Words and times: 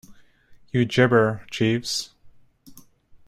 You 0.71 0.83
gibber, 0.85 1.45
Jeeves. 1.51 2.15